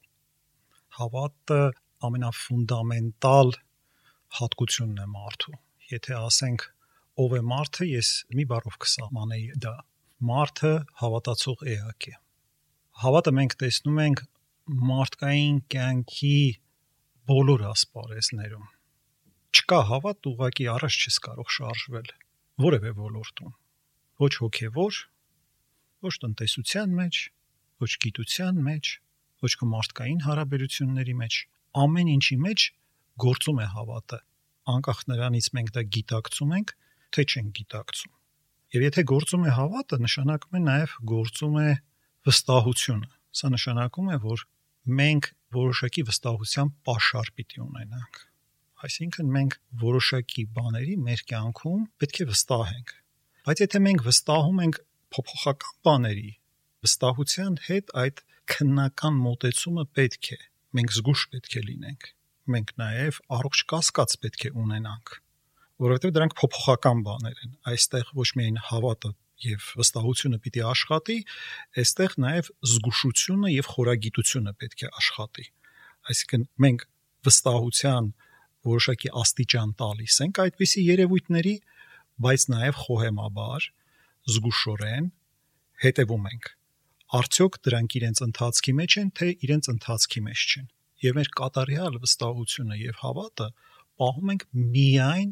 [1.01, 1.61] Հավատը
[2.09, 3.53] ամենաֆունդամենտալ
[4.38, 5.57] հատկությունն է մարդու։
[5.90, 6.64] Եթե ասենք
[7.20, 9.75] ով է մարդը, ես մի բառով կսահմանեի դա։
[10.31, 12.14] Մարդը հավատացող էակ է։
[13.01, 14.23] Հավատը մենք տեսնում ենք
[14.90, 16.37] մարդկային կյանքի
[17.31, 18.68] բոլոր ասպարեզներում։
[19.51, 22.11] Չկա հավատ, ուղակի առաջ չես կարող շարժվել
[22.61, 23.53] որևէ ոլորտում։
[24.20, 24.99] Ոչ հոգևոր,
[26.07, 27.20] ոչ տնտեսության մեջ,
[27.81, 28.93] ոչ գիտության մեջ,
[29.45, 31.35] ոչ մարդկային հարաբերությունների մեջ,
[31.85, 32.66] ամեն ինչի մեջ
[33.21, 34.19] գործում է հավատը
[34.71, 36.73] անկախ նրանից մենք դա գիտակցում ենք
[37.14, 38.14] թե չենք գիտակցում
[38.77, 41.69] եւ եթե գործում է հավատը նշանակում է նաեւ գործում է
[42.29, 44.45] վստահությունը սա նշանակում է որ
[45.01, 48.21] մենք որոշակի վստահության pašար պիտի ունենանք
[48.87, 52.95] այսինքն մենք որոշակի բաների մեր կյանքում պետք է վստահենք
[53.49, 54.81] բայց եթե մենք վստահում ենք
[55.16, 56.31] փոփոխական բաների
[56.85, 60.40] վստահության հետ այդ քննական մոտեցումը պետք է
[60.79, 62.11] մենք զգուշ պետք է լինենք
[62.51, 65.12] մենք նաև առողջ կասկած պետք է ունենանք,
[65.85, 69.11] որովհետև դրանք փոփոխական բաներ են։ Այստեղ ոչ միայն հավատը
[69.45, 71.16] եւ վստահությունը պիտի աշխատի,
[71.83, 75.47] այստեղ նաև զգուշությունը եւ խորագիտությունը պետք է աշխատի։
[76.11, 76.87] Այսինքն մենք
[77.31, 78.11] վստահության
[78.71, 81.57] որոշակի աստիճան տալիս ենք այդպիսի երևույթների,
[82.21, 83.69] բայց նաև խոհեմաբար,
[84.31, 85.12] զգուշորեն
[85.81, 86.51] հետևում ենք։
[87.11, 90.66] Արդյոք դրանք իրենց ընթացքի մեջ են, թե իրենց ընթացքի մեջ չեն
[91.01, 93.49] եւ մեր կատարյալ վստահությունը եւ հավատը
[94.01, 94.44] պահում ենք
[94.75, 95.31] միայն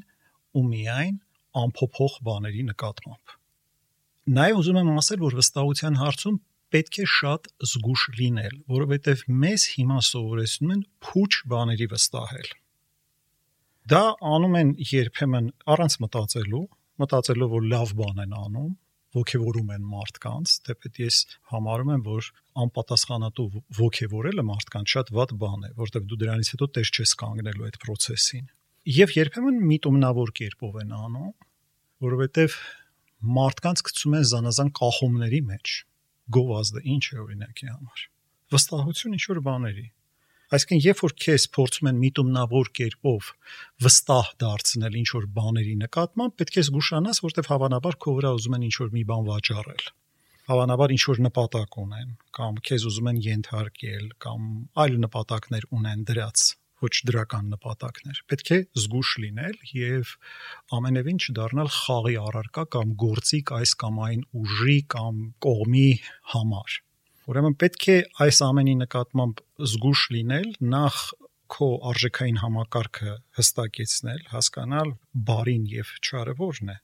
[0.59, 1.17] ու միայն
[1.63, 3.35] անփոփոխ բաների նկատմամբ։
[4.39, 6.41] Նաև ուզում եմ ասել, որ վստահության հարցում
[6.75, 12.51] պետք է շատ զգուշ լինել, որովհետև մեզ հիմա սովորեցնում են փուչ բաների վստահել։
[13.89, 14.03] Դա
[14.35, 16.65] անում են երբեմն առանց մտածելու,
[17.01, 18.73] մտածելով որ լավ բան են անում,
[19.17, 21.19] ողջևորում են մարդկանց, թեպետ ես
[21.53, 22.29] համարում եմ, որ
[22.65, 23.47] անպատասխանատու
[23.79, 28.47] ողջևորելը մարդկանց շատ վատ բան է, որտեղ դու դրանից հետո տես չես կանգնելու այդ process-ին։
[28.99, 31.33] Եվ երբեմն միտումնավոր կերպով են անում,
[32.09, 32.59] որովհետև
[33.39, 35.77] մարդկանց գցում են զանազան կախումների մեջ։
[36.39, 38.05] Գովազդը ինչ է օրինակի համար։
[38.53, 39.87] Վստահություն ինչ որ բաների
[40.49, 43.27] Այսինքն, երբ որ քեզ փորձում են միտումնավոր կերպով
[43.85, 48.69] վստահ դարձնել ինչ որ բաների նկատմամբ, պետք է զգուշանաս, որտեվ հավանաբար քո վրա ուզում են
[48.69, 49.85] ինչ որ մի բան վաճառել
[50.49, 54.47] հավանաբար ինչ որ նպատակ ունեն կամ քեզ ուզում են ենթարկել կամ
[54.85, 56.45] այլ նպատակներ ունեն դրած
[56.85, 60.15] ոչ դրական նպատակներ պետք է զգուշ լինել եւ
[60.79, 65.89] ամենևին չդառնալ խաղի առարկա կամ գործիք այս կամ այն ուժի կամ կողմի
[66.33, 66.79] համար
[67.29, 70.99] Ուրեմն պետք է այս ամենի նկատմամբ զգուշ լինել, նախ
[71.49, 74.93] քո արժեքային համակարգը հստակեցնել, հասկանալ
[75.31, 76.79] բարին եւ չարը որն է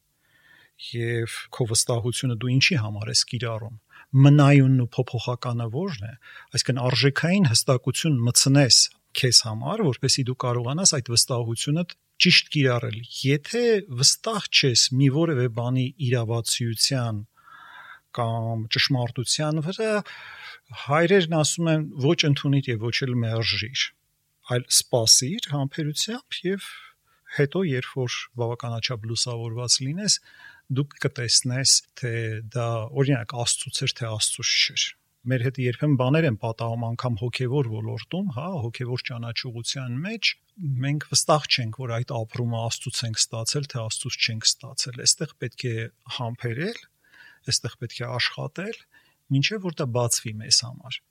[0.94, 3.76] եւ քո վստահությունը դու ինչի համար ես կիրառում
[4.24, 6.12] մնայունն ու փոփոխականը որն է
[6.56, 8.78] այսինքն արժեքային հստակություն մցնես
[9.20, 11.84] քեզ համար որպեսզի դու կարողանաս այդ վստահությունը
[12.24, 13.64] ճիշտ կիրառել եթե
[14.02, 17.22] վստահ չես մի որևէ բանի իրավացիության
[18.16, 19.90] կամ ճշմարտության վրա
[20.84, 23.84] հայրերն ասում են ոչ ընդունիր եւ ոչ էլ մերժիր,
[24.54, 26.68] այլ սпасիր համբերությամբ եւ
[27.38, 30.18] հետո երբ որ բավականաչափ լուսավորված լինես,
[30.74, 32.12] դու կտեսնես, թե
[32.54, 34.84] դա օրինակ աստծուց էր թե աստծուց չէր
[35.24, 40.32] մեր հետ երբեմն բաներ են պատահում անգամ հոգևոր ոլորտում, հա, հոգևոր ճանաչողության մեջ
[40.84, 45.64] մենք վստահ չենք, որ այդ ապրումը Աստծուց ենք ստացել, թե Աստծուց չենք ստացել։ Այստեղ պետք
[45.70, 45.74] է
[46.18, 46.78] համբերել
[47.52, 48.78] այստեղ պետք է աշխատել,
[49.40, 51.02] ինչեւ որ դա բացվի մեզ համար։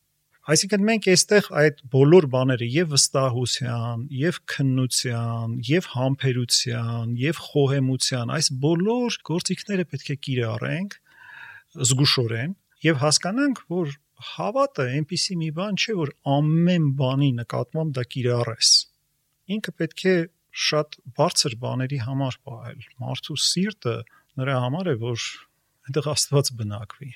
[0.43, 8.49] Այսինքն մենք այստեղ այդ բոլոր բաները եւ վստահության, եւ քննության, եւ համբերության, եւ խոհեմության, այս
[8.65, 10.97] բոլոր գործիքները պետք է կիրառենք
[11.79, 13.95] զգուշորեն եւ հասկանանք, որ
[14.33, 18.73] հավատը այնպիսի մի բան չէ, որ ամեն բանի նկատմամբ դա կիրառես։
[19.55, 20.17] Ինքը պետք է
[20.67, 23.95] շատ բարձր բաների համար պահել։ Մարդու սիրտը
[24.43, 25.25] նրա համար է, որ
[25.87, 27.11] այնտեղ Աստված բնակվի։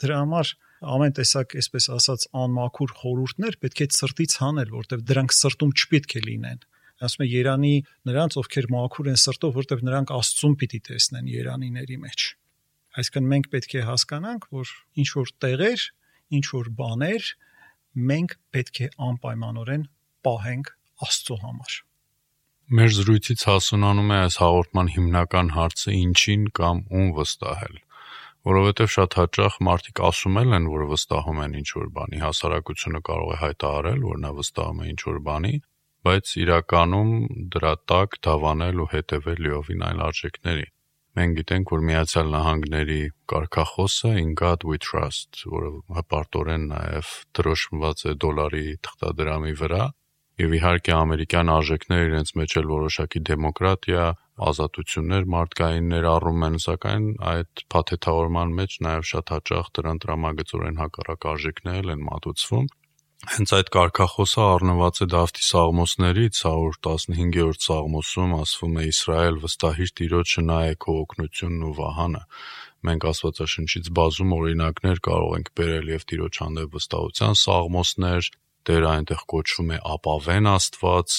[0.00, 0.52] Դրա համար
[0.90, 6.22] ամեն տեսակ, այսպես ասած, անմաքուր խորհուրդներ պետք է սրտից հանել, որտեղ դրանք սրտում չպետք է
[6.30, 6.62] լինեն
[7.00, 7.74] ասում է Երանի
[8.08, 12.24] նրանց ովքեր մաքուր են սրտով, որտեղ նրանք Աստծուն պիտի տեսնեն Երանիների մեջ։
[13.00, 15.84] Այսինքն մենք պետք է հասկանանք, որ ինչ որ տեղեր,
[16.40, 17.30] ինչ որ բաներ
[18.10, 19.86] մենք պետք է անպայմանորեն
[20.26, 20.72] պահենք
[21.08, 21.78] Աստծո համար։
[22.70, 27.78] Մեր զրույցից հասունանում է այս հաղորդման հիմնական հարցը ինչին կամ ում վստահել
[28.48, 34.00] որովհետև շատ հաճախ մարդիկ ասում են, որ վստահում են ինչ-որ բանի, հասարակությունը կարող է հայտարարել,
[34.10, 35.54] որ նա վստահում է ինչ-որ բանի,
[36.08, 37.10] բայց իրականում
[37.52, 40.66] դրա տակ դավանել ու հետևել լիովին այլ արժեքների։
[41.18, 43.00] Մենք գիտենք, որ Միացյալ Նահանգների
[43.30, 49.82] կարգախոսը In God we trust, որը հպարտորեն նաև դրոշմված է դոլարի թղթադրամի վրա,
[50.40, 54.04] եւ իհարկե ամերիկյան արժեքները իրենց մեջ էլ որոշակի դեմոկրատիա,
[54.50, 61.90] ազատություններ մարդկայիններ առում են, սակայն այդ փաթեթավորման մեջ նաև շատ հաճախ դրան տրամագծորեն հակառակ արժեքներ
[61.96, 62.70] են մատուցվում
[63.28, 70.78] Հենց այդ կարգախոսը առնված է Դավթի Սաղմոսներից 115-րդ Սաղմոսում ասվում է Իսրայել վստահիր Տիրոջը նայե
[70.84, 72.22] քո օգնությունն ու վահանը։
[72.88, 78.30] Մենք Աստվածաշնչից բազում օրինակներ կարող ենք բերել եւ Տիրոջ հանդեպ վստահության սաղմոսներ,
[78.68, 81.14] Տերը այնտեղ կոչվում է ապավեն Աստված,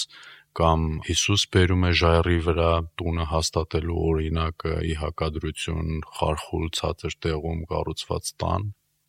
[0.58, 8.32] կամ Հիսուս բերում է ժայռի վրա տունը հաստատելու օրինակը ի հակադրություն խարխուլ ցածր տեղում կառուցված
[8.42, 8.66] տան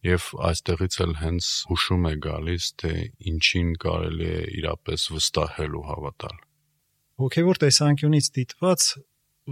[0.07, 2.93] եւ այստեղից էլ հենց հուշում է գալիս, թե
[3.33, 6.39] ինչին կարելի է իրապես վստահել ու հավատալ։
[7.23, 8.87] Հոգևոր տեսանկյունից դիտված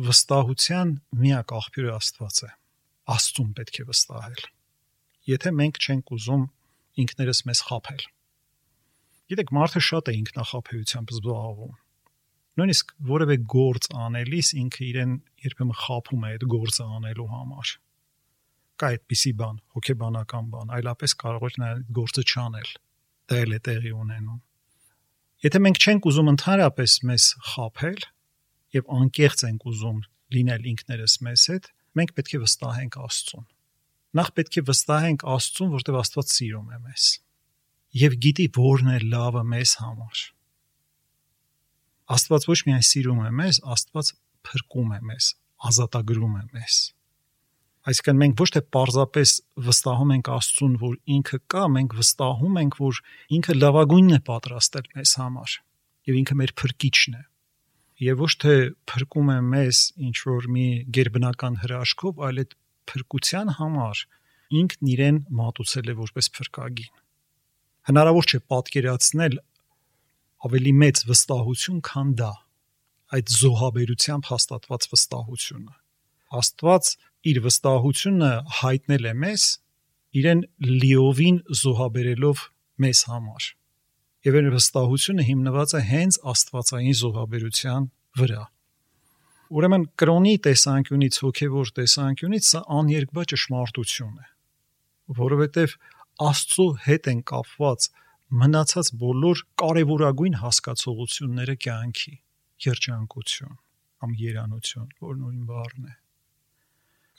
[0.07, 2.49] վստահության միակ աղբյուրը Աստված է։
[3.15, 4.43] Աստծուն պետք է վստահել։
[5.31, 6.43] Եթե մենք չենք ուզում
[7.03, 8.03] ինքներս մեզ խափել։
[9.31, 11.75] Գիտեք, մարդը շատ է ինքնախապեյությամբ զբաղվում։
[12.59, 15.13] Նույնիսկ որևէ գործ անելիս ինքը իրեն
[15.45, 17.71] երբեմն խափում է այդ գործը անելու համար
[18.81, 22.69] կա այդպիսի բան, հոգեբանական բան, այլապես կարող եք նաև գործը չանել։
[23.29, 24.39] Դա էլ է տեղի ունենում։
[25.45, 28.05] Եթե մենք չենք ուզում ընդհանրապես մեզ խափել
[28.81, 29.99] եւ անկեղծ ենք ուզում
[30.35, 33.49] լինել ինքներս մեզ հետ, մենք պետք է վստահենք Աստծուն։
[34.21, 37.11] Նախ պետք է վստահենք Աստծուն, որտեղ Աստված սիրում է մեզ
[37.97, 40.23] եւ գիտի որն է լավը մեզ համար։
[42.11, 44.11] Աստված ոչ միայն սիրում է մեզ, Աստված
[44.47, 45.27] փրկում է մեզ,
[45.71, 46.77] ազատագրում է մեզ։
[47.81, 49.31] Այսինքն մենք ոչ թե parzapes
[49.67, 52.99] վստահում ենք Աստծուն, որ ինքը կա, մենք վստահում ենք, որ
[53.37, 55.55] ինքը լավագույնն է պատրաստել մեզ համար
[56.11, 57.23] եւ ինքը մեր փրկիչն է։
[58.01, 58.53] Եվ ոչ թե
[58.91, 62.55] փրկում է մեզ ինչ որ մի ģերբնական հրաշքով, այլ այդ
[62.91, 64.05] փրկության համար
[64.61, 67.00] ինքն իրեն մատուցել է որպես փրկագին։
[67.89, 69.37] Հնարավոր չէ պատկերացնել
[70.45, 72.31] ավելի մեծ վստահություն, քան դա
[73.11, 75.73] այդ զոհաբերությամբ հաստատված վստահությունը։
[76.41, 76.91] Աստված
[77.31, 79.47] իր վստահությունը հայտնել է մեզ
[80.21, 82.45] իրեն լիովին զոհաբերելով
[82.85, 83.47] մեզ համար։
[84.21, 87.87] Եվ այդ վստահությունը հիմնված է հենց աստվածային զոհաբերության
[88.21, 88.43] վրա։
[89.51, 94.27] Ուրեմն կրոնի տեսանկյունից, հոգևոր տեսանկյունից սա աներկբա ճշմարտություն է,
[95.17, 95.73] որովհետև
[96.27, 97.87] Աստծո հետ են կապված
[98.41, 102.13] մնացած բոլոր կարևորագույն հասկացողությունները կյանքի,
[102.67, 103.57] երջանկություն
[104.01, 105.97] կամ երանություն, որ նույն բառն է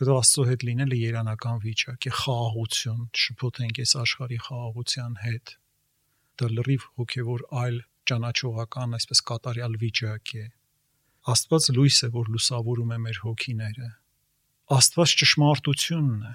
[0.02, 5.52] Հետո Աստծո հետ լինելը երանական վիճակ է, խաղաղություն, շփոթենք այս աշխարհի խաղաղության հետ։
[6.42, 7.76] Դա լրիվ հոգևոր այլ
[8.10, 10.42] ճանաչողական, այսպես կատարյալ վիճակ է։
[11.34, 13.90] Աստված լույս է, որ լուսավորում է մեր հոգիները։
[14.78, 16.34] Աստված ճշմարտությունն է։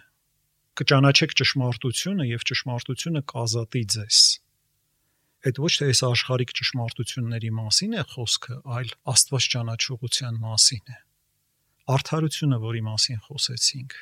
[0.78, 4.22] Կճանաչեք ճշմարտությունը եւ ճշմարտությունը կազատի ձեզ։
[5.48, 10.98] Այդ ոչ թե այս աշխարհիկ ճշմարտությունների մասին է խոսքը, այլ Աստված ճանաչողության մասին է
[11.88, 13.94] արդարությունը, որի մասին խոսեցինք,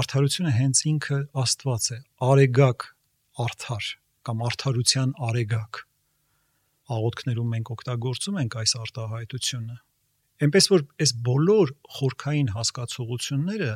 [0.00, 2.86] արդարությունը հենց ինքը Աստված է, արեգակ
[3.44, 3.90] արդար
[4.26, 5.80] կամ արդարության արեգակ։
[6.96, 9.76] Աղոթքներում մենք օգտագործում ենք այս արտահայտությունը։
[10.42, 13.70] Էնպես որ այս բոլոր խորքային հասկացողությունները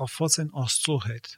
[0.00, 1.32] կապված են Աստծո հետ։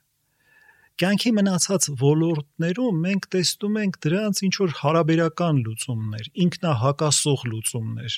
[0.97, 8.17] Կյանքի մնացած ոլորտներում մենք տեսնում ենք դրանց ինչ որ հարաբերական լուծումներ, ինքնահակասող լուծումներ,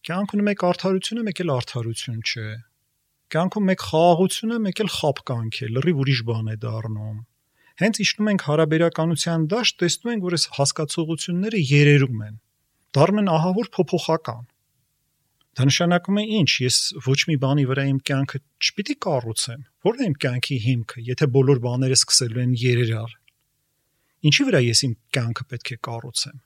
[0.00, 2.44] Կյանքում մեկ արդարություն է, մեկ էլ արդարություն չէ։
[3.34, 7.18] Կյանքում մեկ խաղաղություն է, մեկ էլ խապկանք է, լրիվ ուրիշ բան է դառնում։
[7.82, 12.40] Հենց իջնում ենք հարաբերականության դաշտ, տեսնում ենք, որ այս հասկացողությունները երերում են։
[12.96, 14.48] Դառնում են ահավոր փոփոխական։
[15.60, 16.78] Դա նշանակում է ինչ, ես
[17.10, 21.60] ոչ մի բանի վրա իմ կյանքը չպիտի կառուցեմ։ Որն է իմ կյանքի հիմքը, եթե բոլոր
[21.64, 23.12] բաները սկսելու են երերալ։
[24.30, 26.40] Ինչի վրա ես իմ կյանքը պետք է կառուցեմ։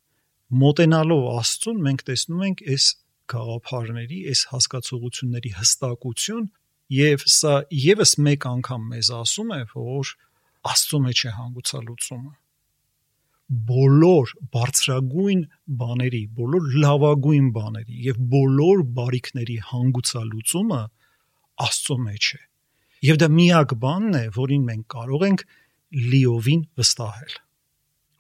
[0.61, 2.87] Մոտենալով Աստծուն մենք տեսնում ենք այս
[3.35, 6.47] գաղափարների, այս հասկացողությունների հստակություն
[6.95, 10.15] եւ սա եւս մեկ անգամ մեզ ասում է, որ
[10.75, 12.35] Աստծո մեջ է հանգուցալուծումը
[13.69, 15.43] բոլոր բարձրագույն
[15.81, 20.83] բաների, բոլոր լավագույն բաների եւ բոլոր բարիքների հանգուցալուծումը
[21.65, 22.41] Աստծո մեջ է։
[23.05, 25.43] Եվ դա միակ բանն է, որին մենք կարող ենք
[26.13, 27.35] լիովին վստահել։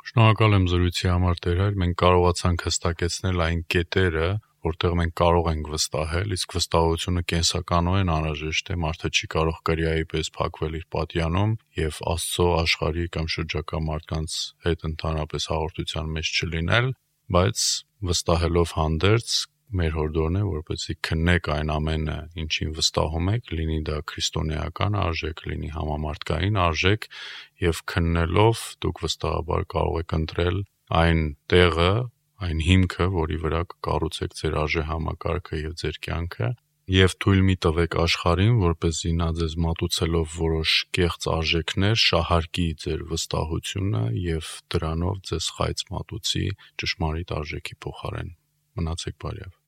[0.04, 4.28] Շնորհակալ եմ զրույցի համար Տեր հայր, մենք կարողացանք հստակեցնել այն կետերը,
[4.68, 10.30] որտեղ մենք կարող ենք վստահել, իսկ վստահությունը կենսականորեն անհրաժեշտ է, մարդը չի կարող կրիայի պես
[10.36, 14.36] փակվել իր պատյանում եւ Աստծո աշխարհի կամ շրջակա մարդկանց
[14.68, 16.92] հետ ընդհանրապես հաղորդության մեջ չլինել,
[17.34, 17.66] բայց
[18.04, 19.34] վստահելով հանդերձ
[19.80, 25.70] մեր հորդորն է, որպեսզի քննեք այն ամենը, ինչին վստահում եք, լինի դա քրիստոնեական արժեք, լինի
[25.74, 27.08] համամարտկային արժեք,
[27.64, 30.60] եւ քննելով դուք վստահաբար կարող եք ընտրել
[31.04, 31.92] այն տեղը,
[32.44, 36.50] այն հիմքը, որի վրա կկառուցեք ձեր արժե համակարգը եւ ձեր կյանքը,
[36.92, 44.04] եւ թույլ մի տվեք աշխարհին, որպեսզի նա ձեզ մատուցելով որոշ կեղծ արժեքներ շահարկի ձեր վստահությունը
[44.26, 46.46] եւ դրանով ձեզ խայծ մատուցի
[46.84, 48.32] ճշմարիտ արժեքի փոխարեն։
[48.76, 49.63] Մնացեք բարյավ։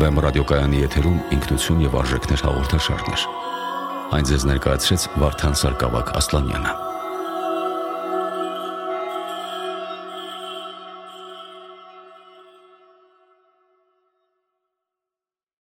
[0.00, 3.26] Վեմ ռադիոկայանի եթերում ինքնություն եւ արժեքներ հաղորդաշարներ։
[4.16, 6.91] Այն ձեզ ներկայացրեց Վարդան Սարգսակ Ասլանյանը։